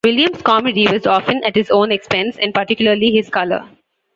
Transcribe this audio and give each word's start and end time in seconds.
Williams' 0.03 0.41
comedy 0.41 0.87
was 0.91 1.05
often 1.05 1.43
at 1.43 1.53
his 1.53 1.69
own 1.69 1.91
expense, 1.91 2.35
and 2.39 2.55
particularly 2.55 3.11
his 3.11 3.29
colour. 3.29 3.69